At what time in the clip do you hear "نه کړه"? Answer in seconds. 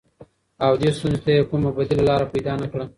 2.61-2.85